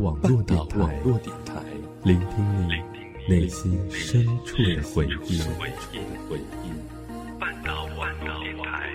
[0.00, 0.58] 网络电
[1.44, 1.62] 台，
[2.04, 2.32] 聆听
[2.66, 2.72] 你
[3.28, 5.42] 内心深处的回忆。
[7.38, 8.88] 半岛网络电台。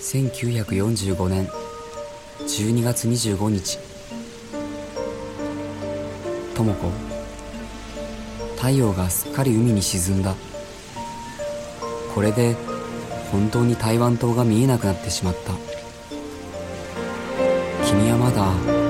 [0.00, 1.46] 1945年
[2.46, 3.60] 12月25日
[6.54, 6.92] 智子。
[8.56, 10.34] 太陽がすっかり海に沈んだ。
[12.14, 12.56] これで
[13.32, 15.52] 本当に台湾島が見えなくなってしまった。
[17.84, 18.83] 君はまだ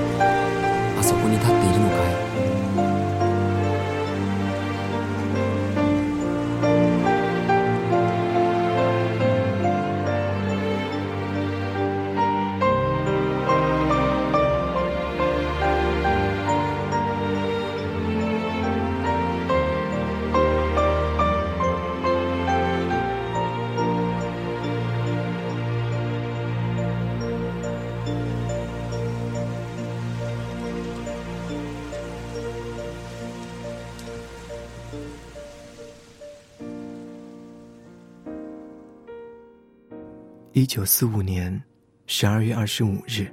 [40.56, 41.60] 一九四五年
[42.06, 43.26] 十二月二十五日，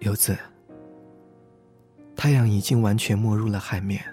[0.00, 0.36] 游子，
[2.14, 4.04] 太阳已经完全没入了海面。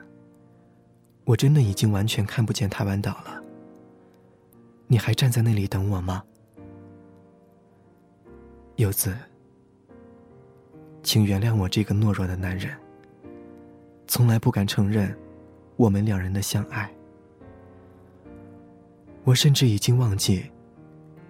[1.26, 3.44] 我真的已经完全看不见台湾岛了。
[4.88, 6.24] 你还站在那里等我吗，
[8.78, 9.14] 游子？
[11.04, 12.74] 请原谅我这个懦弱的男人，
[14.08, 15.14] 从来不敢承认
[15.76, 16.90] 我们两人的相爱。
[19.26, 20.46] 我甚至已经忘记，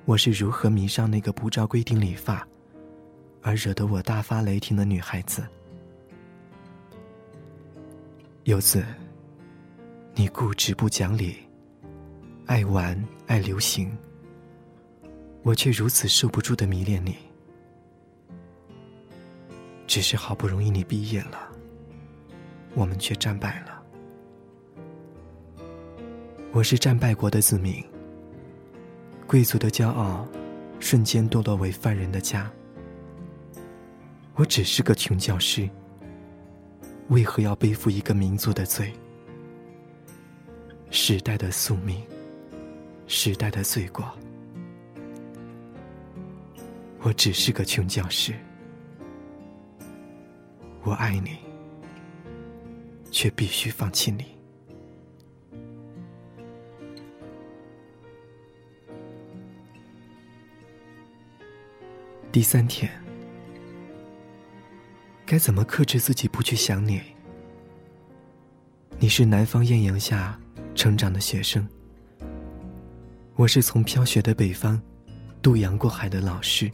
[0.03, 2.45] 我是如何迷上那个不照规定理发，
[3.41, 5.47] 而惹得我大发雷霆的女孩子。
[8.43, 8.85] 游子，
[10.13, 11.37] 你固执不讲理，
[12.47, 13.97] 爱玩爱流行，
[15.41, 17.15] 我却如此受不住的迷恋你。
[19.87, 21.49] 只是好不容易你毕业了，
[22.73, 23.74] 我们却战败了。
[26.55, 27.83] 我是战败国的子民，
[29.27, 30.25] 贵族的骄傲，
[30.79, 32.49] 瞬间堕落为犯人的家。
[34.35, 35.69] 我只是个穷教师，
[37.09, 38.93] 为何要背负一个民族的罪？
[40.91, 42.01] 时代的宿命，
[43.05, 44.09] 时代的罪过。
[47.01, 48.33] 我只是个穷教师，
[50.83, 51.35] 我爱你，
[53.11, 54.34] 却必须放弃你。
[62.35, 62.91] 第三天，
[65.25, 67.01] 该怎么克制自己不去想你？
[68.99, 70.37] 你是南方艳阳下
[70.75, 71.65] 成长的学生，
[73.37, 74.81] 我是从飘雪的北方
[75.41, 76.69] 渡洋过海的老师。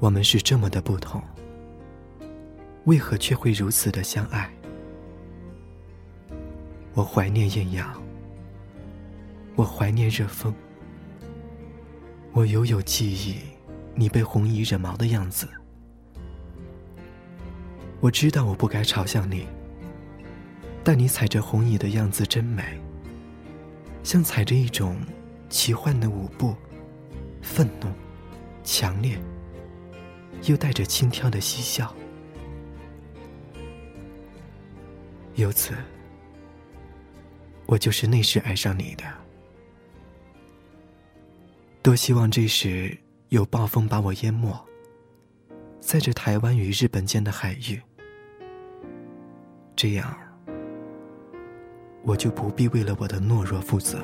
[0.00, 1.22] 我们是这么的不同，
[2.86, 4.52] 为何却会如此的相爱？
[6.94, 8.02] 我怀念艳阳，
[9.54, 10.52] 我怀念热风。
[12.32, 13.40] 我犹有记忆，
[13.94, 15.48] 你被红衣惹毛的样子。
[17.98, 19.46] 我知道我不该嘲笑你，
[20.84, 22.80] 但你踩着红衣的样子真美，
[24.04, 24.96] 像踩着一种
[25.48, 26.54] 奇幻的舞步，
[27.42, 27.88] 愤怒、
[28.62, 29.20] 强烈，
[30.44, 31.92] 又带着轻佻的嬉笑。
[35.34, 35.74] 由此，
[37.66, 39.04] 我就是那时爱上你的。
[41.82, 42.96] 多希望这时
[43.30, 44.54] 有暴风把我淹没
[45.80, 47.80] 在这台湾与日本间的海域。
[49.74, 50.14] 这样
[52.02, 53.98] 我就不必为了我的懦弱负责。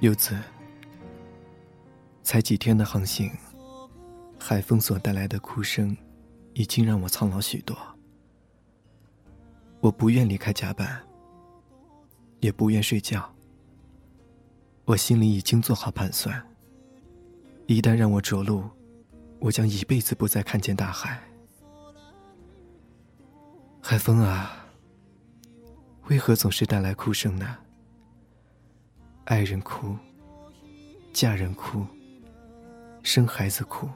[0.00, 0.38] 柚子，
[2.22, 3.28] 才几天的航行，
[4.38, 5.96] 海风所带来的哭声，
[6.54, 7.76] 已经让我苍老许多。
[9.80, 11.00] 我不愿离开甲板，
[12.38, 13.28] 也不愿睡觉。
[14.84, 16.40] 我心里已经做好盘算，
[17.66, 18.62] 一旦让我着陆，
[19.40, 21.20] 我将一辈子不再看见大海。
[23.82, 24.64] 海风啊，
[26.04, 27.56] 为何总是带来哭声呢？
[29.28, 29.94] 爱人哭，
[31.12, 31.84] 嫁人哭，
[33.02, 33.86] 生孩子哭，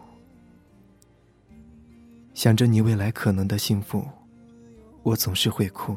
[2.34, 4.06] 想着你未来可能的幸福，
[5.02, 5.96] 我总是会哭。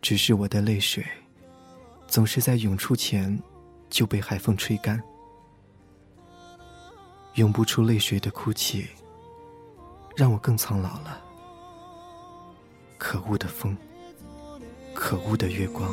[0.00, 1.04] 只是我的泪水，
[2.06, 3.36] 总是在涌出前
[3.88, 5.02] 就被海风吹干，
[7.34, 8.86] 涌不出泪水的哭泣，
[10.14, 11.20] 让我更苍老了。
[12.96, 13.76] 可恶的风，
[14.94, 15.92] 可恶的月光。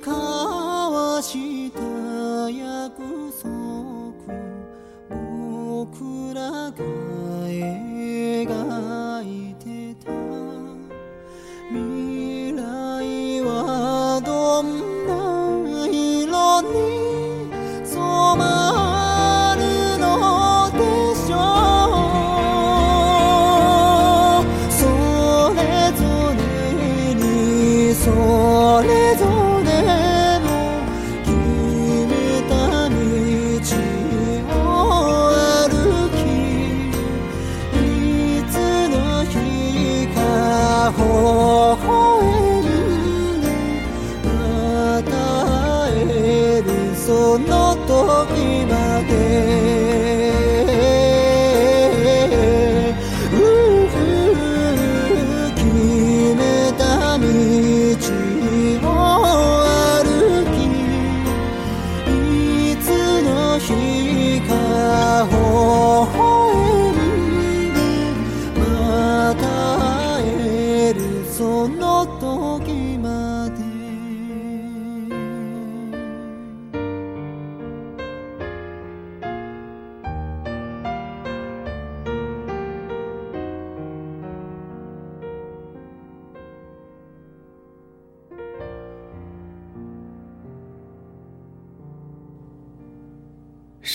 [0.00, 1.80] 交わした
[2.50, 3.02] 約
[3.42, 3.50] 束。
[5.10, 7.09] 僕らが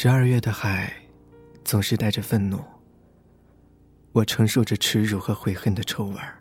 [0.06, 0.94] 十二月的海，
[1.64, 2.64] 总是带着愤怒。
[4.12, 6.38] 我承受着耻辱和悔恨的臭味儿，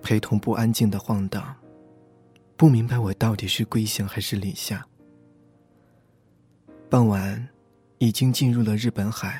[0.00, 1.54] 陪同不安静的晃荡，
[2.56, 4.82] 不明白我到底是归乡还是离乡。
[6.88, 7.46] 傍晚，
[7.98, 9.38] 已经进入了日本海。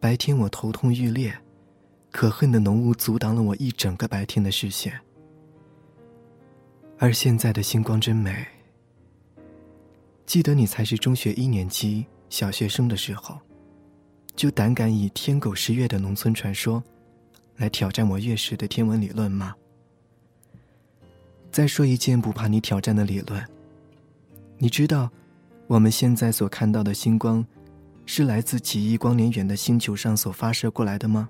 [0.00, 1.38] 白天我头痛欲裂，
[2.10, 4.98] 可恨的浓雾阻挡了我一整个白天的视线。
[6.98, 8.46] 而现在的星光真美。
[10.24, 13.38] 记得你才是中学一年级小学生的时候，
[14.34, 16.82] 就胆敢以天狗食月的农村传说，
[17.58, 19.54] 来挑战我月食的天文理论吗？
[21.52, 23.40] 再说一件不怕你挑战的理论。
[24.58, 25.08] 你知道，
[25.68, 27.46] 我们现在所看到的星光，
[28.04, 31.28] 是来自几亿光年远的星球上所发射过来的吗？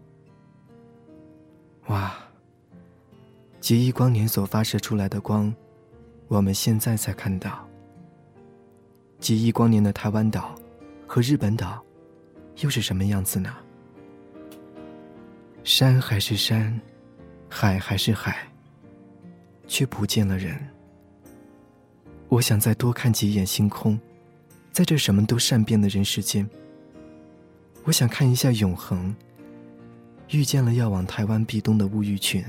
[1.89, 2.15] 哇！
[3.61, 5.55] 几亿光年所发射出来的光，
[6.29, 7.69] 我们现在才看到。
[9.21, 10.55] 几亿光年的台湾岛
[11.15, 11.81] 和日本岛，
[12.63, 13.55] 又是什么样子呢？
[15.63, 16.77] 山还是山，
[17.49, 18.49] 海还是海，
[19.69, 20.59] 却不见了人。
[22.29, 23.97] 我想再多看几眼星空，
[24.73, 26.51] 在这什么都善变的人世间，
[27.85, 29.15] 我想看一下永恒。
[30.31, 32.45] 遇见了要往台湾避冬的乌鱼群，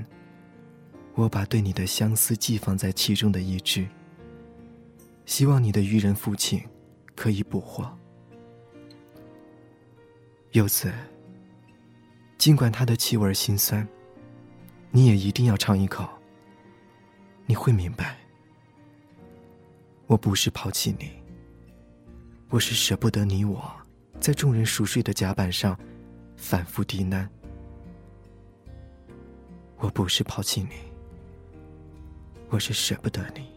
[1.14, 3.88] 我把对你的相思寄放在其中的一只。
[5.28, 6.60] 希望你的渔人父亲
[7.16, 7.96] 可以捕获。
[10.56, 10.90] 柚子，
[12.38, 13.86] 尽管它的气味心酸，
[14.90, 16.08] 你也一定要尝一口。
[17.46, 18.16] 你会明白，
[20.08, 21.12] 我不是抛弃你，
[22.48, 23.70] 我是舍不得你我
[24.22, 25.78] 在众人熟睡的甲板上
[26.38, 27.28] 反复低喃。
[29.76, 30.70] 我不是抛弃你，
[32.48, 33.55] 我是舍不得你。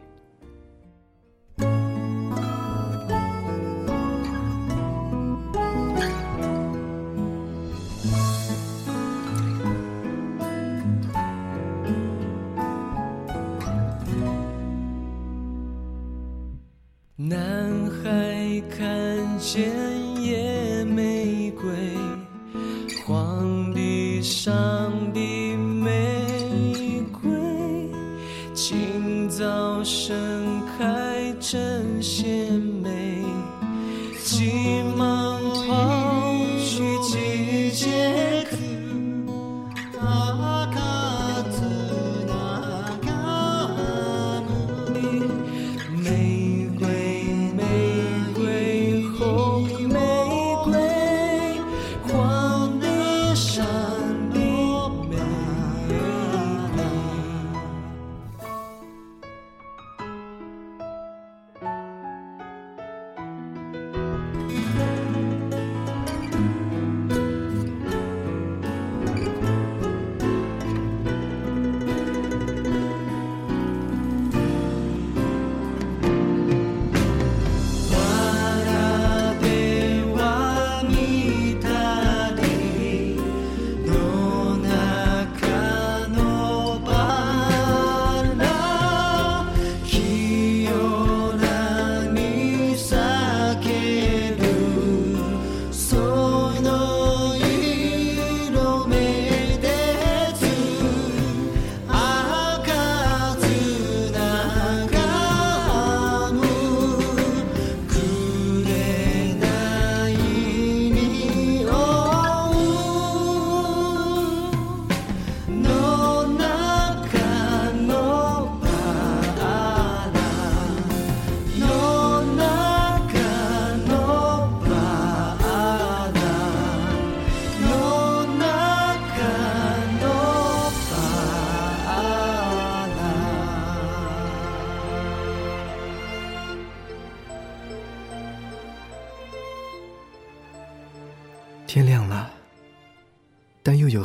[29.88, 32.67] 盛开针线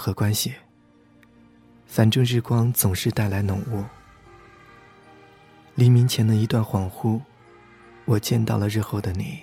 [0.06, 0.54] 何关系？
[1.86, 3.86] 反正日光总是带来浓雾。
[5.76, 7.22] 黎明前的一段恍惚，
[8.04, 9.40] 我见到了日后的你，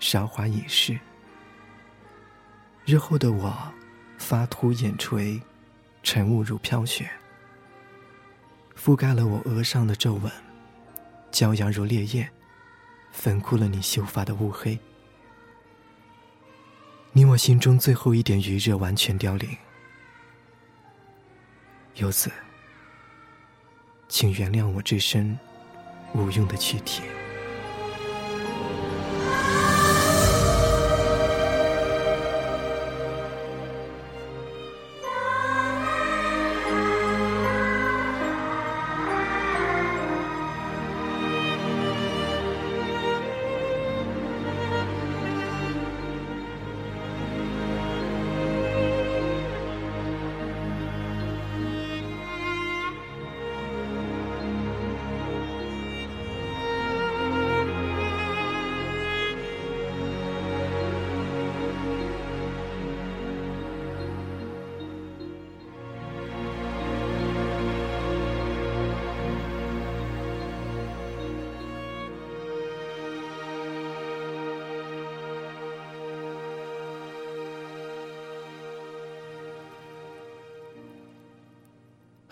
[0.00, 0.98] 韶华已逝。
[2.84, 3.56] 日后的我，
[4.18, 5.40] 发秃眼垂，
[6.02, 7.08] 晨雾如飘雪，
[8.76, 10.32] 覆盖了我额上的皱纹，
[11.30, 12.28] 骄阳如烈焰，
[13.12, 14.76] 粉枯了你秀发的乌黑。
[17.12, 19.48] 你我心中最后一点余热完全凋零。
[21.96, 22.30] 游子，
[24.06, 25.38] 请原谅我这身
[26.14, 27.02] 无用的躯体。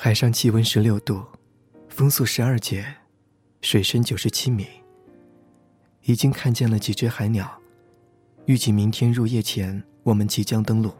[0.04, 1.24] 海上气温十六度，
[1.88, 2.84] 风速十二节，
[3.62, 4.66] 水深九十七米。
[6.02, 7.50] 已经看见了几只海鸟，
[8.44, 10.92] 预计明天入夜前，我们即将登陆。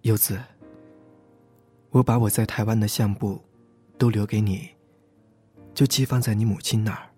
[0.00, 0.36] 柚子，
[1.90, 3.40] 我把我在台湾的相簿
[3.96, 4.70] 都留给你，
[5.72, 7.08] 就寄放在你母亲那儿。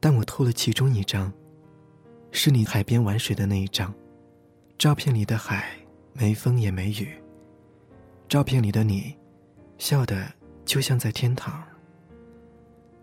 [0.00, 1.30] 但我偷了其中一张，
[2.30, 3.92] 是你海边玩水的那一张，
[4.78, 5.76] 照片里的海
[6.14, 7.21] 没风也没雨。
[8.32, 9.14] 照片里的你，
[9.76, 10.26] 笑得
[10.64, 11.62] 就像在天堂。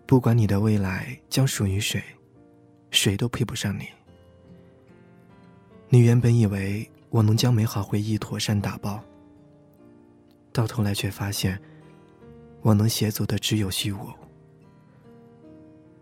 [0.04, 2.02] 不管你的未来将属于谁，
[2.90, 3.84] 谁都配不上你。
[5.88, 9.00] 你原本以为我能将美好回忆妥善打包，
[10.52, 11.56] 到头来却发现，
[12.62, 14.10] 我能携走的只有虚无。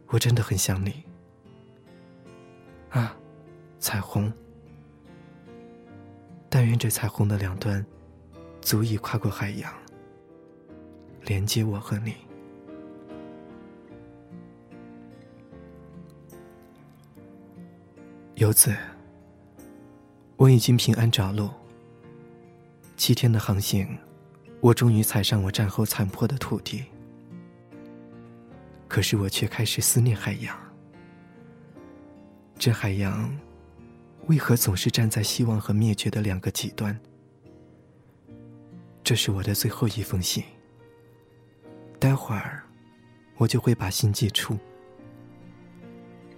[0.06, 1.04] 我真的很想你。
[2.88, 3.14] 啊，
[3.78, 4.32] 彩虹！
[6.48, 7.84] 但愿这彩虹的两端。
[8.68, 9.72] 足以跨过海洋，
[11.24, 12.14] 连接我和你。
[18.34, 18.76] 游子，
[20.36, 21.48] 我已经平安着陆。
[22.98, 23.96] 七天的航行，
[24.60, 26.84] 我终于踩上我战后残破的土地。
[28.86, 30.54] 可是我却开始思念海洋。
[32.58, 33.34] 这海洋，
[34.26, 37.00] 为何总是站在希望和灭绝的两个极端？
[39.08, 40.44] 这是我的最后一封信。
[41.98, 42.62] 待会儿，
[43.38, 44.54] 我就会把信寄出。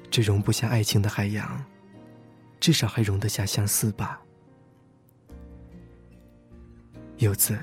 [0.09, 1.65] 这容不下爱情的海洋，
[2.61, 4.23] 至少还容得下相思吧。
[7.17, 7.59] 游子，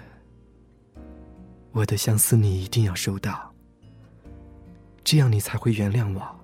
[1.72, 3.56] 我的相思你一定要收到，
[5.06, 6.40] 这样你才会原谅我。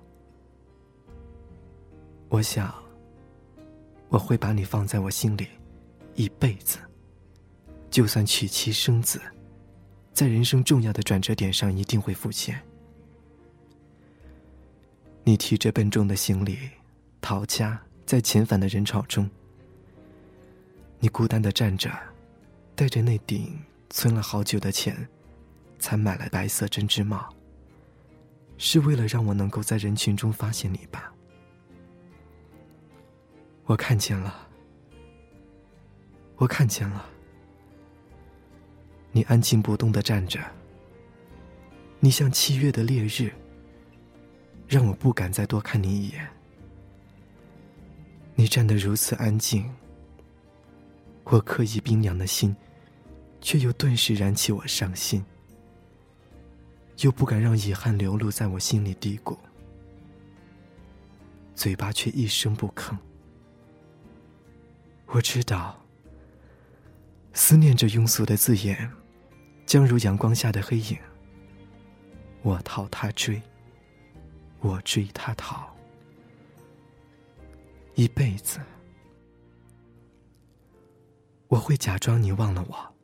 [2.30, 2.74] 我想，
[4.08, 5.48] 我会把你放在我心里
[6.14, 6.78] 一辈子。
[7.94, 9.20] 就算娶妻生子，
[10.12, 12.60] 在人生重要的转折点上一定会浮现。
[15.22, 16.58] 你提着笨重的行李，
[17.20, 19.30] 逃家，在遣返的人潮中，
[20.98, 21.88] 你孤单的站着，
[22.74, 25.08] 戴着那顶存了好久的钱
[25.78, 27.32] 才买来白色针织帽，
[28.58, 31.12] 是为了让我能够在人群中发现你吧？
[33.66, 34.48] 我看见了，
[36.34, 37.10] 我看见了。
[39.16, 40.40] 你安静不动的站着，
[42.00, 43.32] 你像七月的烈日，
[44.66, 46.28] 让我不敢再多看你一眼。
[48.34, 49.72] 你站得如此安静，
[51.22, 52.56] 我刻意冰凉的心，
[53.40, 55.24] 却又顿时燃起我伤心，
[56.98, 59.38] 又不敢让遗憾流露在我心里低谷，
[61.54, 62.98] 嘴巴却一声不吭。
[65.06, 65.80] 我知道，
[67.32, 68.90] 思念着庸俗的字眼。
[69.66, 70.98] 将如阳光下的黑影。
[72.42, 73.40] 我逃他追，
[74.60, 75.74] 我追他逃，
[77.94, 78.60] 一辈子，
[81.48, 82.94] 我会假装你忘了我，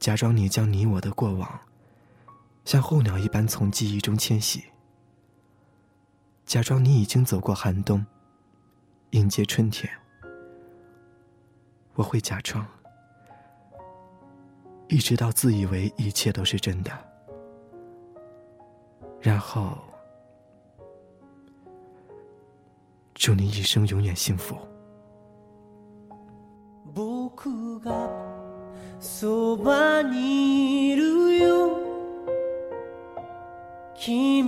[0.00, 1.60] 假装你将你我的过往，
[2.64, 4.64] 像候鸟一般从记忆中迁徙，
[6.44, 8.04] 假装你已经走过寒冬，
[9.10, 9.88] 迎接春天。
[11.94, 12.66] 我会假装。
[14.88, 16.90] 一直到自以为一切都是真的，
[19.20, 19.76] 然后
[23.14, 24.56] 祝你一生永远幸福。
[33.94, 34.44] 君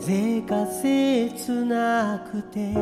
[0.00, 2.72] 風が切なくて」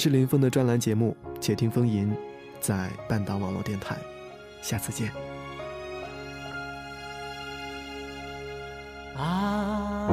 [0.00, 2.10] 是林峰的专栏节目《且听风吟》，
[2.58, 3.98] 在半岛网络电台，
[4.62, 5.12] 下次见。
[9.14, 10.08] 啊，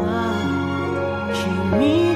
[1.79, 2.06] 你。